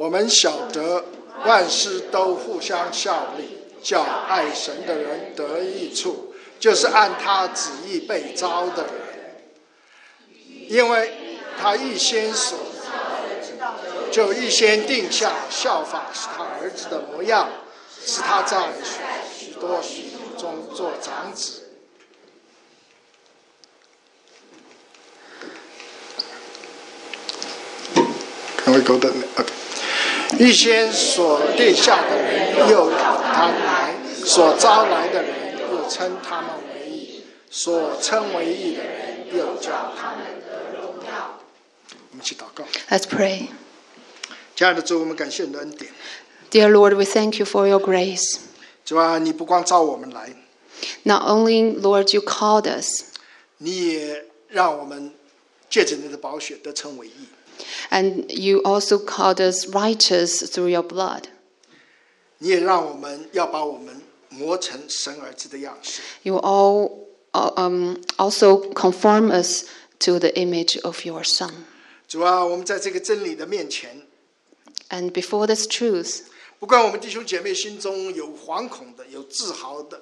[0.00, 1.04] 我们晓得
[1.44, 9.52] 万事都互相效力，叫爱神的人得益处，就是按他旨意被招的人，
[10.70, 11.12] 因为
[11.58, 12.58] 他预先所
[14.10, 17.50] 就预先定下效法是他儿子的模样，
[18.02, 18.72] 是他在
[19.38, 21.66] 许多许中做长子。
[28.64, 29.59] Can we go to okay.
[30.38, 41.38] 预先所定下的人，又他来；所招来的人，又称他们为义；所称为义的人，又叫他们得荣耀。
[42.10, 43.48] 我们去祷告，Let's pray.
[44.54, 45.90] 亲爱的主，我们感谢你的恩典。
[46.50, 48.38] Dear Lord, we thank you for your grace.
[48.84, 50.34] 主啊，你不光招我们来
[51.02, 53.04] ，Not only, Lord, you called us,
[53.58, 55.12] 你也让我们
[55.68, 57.28] 借着你的宝血得称为义。
[57.89, 61.23] and you also called us righteous through your blood.
[62.39, 66.01] 你也让我们要把我们磨成神儿子的样式。
[66.23, 69.65] You all uh, um, also conform us
[69.99, 71.51] to the image of your Son.
[72.07, 74.01] 主啊，我们在这个真理的面前，
[74.89, 76.21] And before this truth,
[76.59, 80.01] 不管我们弟兄姐妹心中有惶恐的、有自豪的，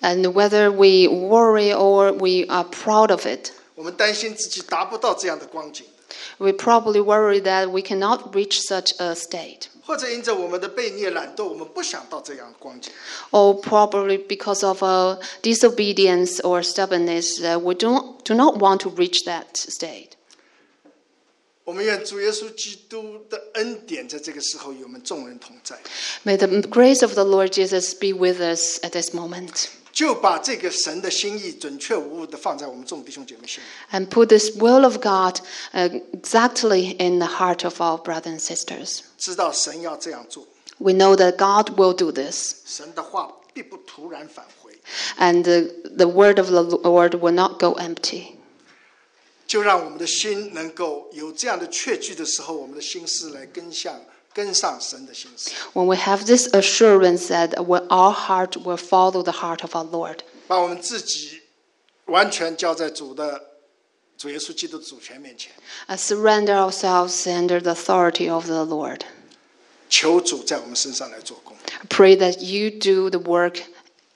[0.00, 5.97] and whether we worry or we are proud of it, 我们担心自己达不到这样的光景的，
[6.38, 9.68] we probably worry that we cannot reach such a state.
[9.86, 12.90] 或者因着我们的悖逆、懒惰，我们不想到这样的光景。
[13.32, 18.88] or probably because of uh, disobedience or stubbornness, uh, we don't, do not want to
[18.90, 20.10] reach that state.
[21.64, 25.78] 我们愿主耶稣基督的恩典在这个时候与我们众人同在，
[26.24, 29.68] May the grace of the Lord Jesus be with us at this moment
[29.99, 33.67] 就把这个神的心意准确无误的放在我们众弟兄姐妹心里。
[33.91, 35.41] and put this will of God
[35.73, 39.01] uh, exactly in the heart of our brothers and sisters.
[39.17, 40.47] 知道神要这样做
[40.77, 44.71] ，We know that God will do this, 神的话必不突然返回
[45.17, 48.35] ，and the, the word of the Lord will not go empty.
[49.45, 53.99] 就让我们的心能够有这样的确据的时候，我们的心思来跟向
[54.32, 59.74] 跟上神的心思， When we have this assurance that when our heart will follow the heart of
[59.76, 61.42] our Lord, 把我们自己
[62.06, 63.42] 完全交在主的
[64.18, 65.52] 主耶稣基督的主权面前，
[65.88, 69.02] uh, surrender ourselves under the authority of the Lord.
[69.88, 71.56] 求主在我们身上来做工，
[71.88, 73.60] Pray that you do the work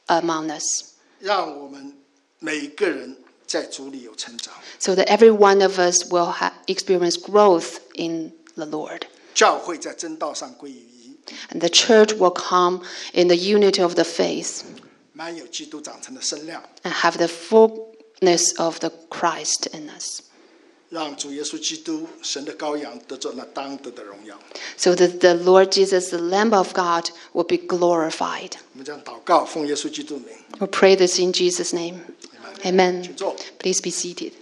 [0.07, 1.97] among us, 让我们
[2.41, 3.17] 每一个人
[3.47, 9.03] 在主里有成长， so that every one of us will ha- experience growth in the Lord.
[9.35, 11.17] 教会在真道上归于一，
[11.53, 14.63] And the church will come in the unity of the faith
[15.13, 20.21] 满有基督长成的身量， and have the fullness of the Christ in us,
[20.91, 24.39] 让主耶稣基督神的羔羊得着那当得的荣耀。
[24.77, 28.53] so that the Lord Jesus, the Lamb of God, will be glorified.
[28.73, 30.29] 我们将祷告，奉耶稣基督名。
[30.59, 32.01] We pray this in Jesus' name.
[32.65, 33.03] Amen.
[33.03, 33.37] 请坐。
[33.59, 34.33] Please be seated.